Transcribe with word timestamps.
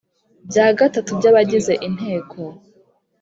bya 0.49 0.67
gatatu 0.77 1.09
by 1.19 1.25
abagize 1.31 1.73
Inteko 1.87 2.39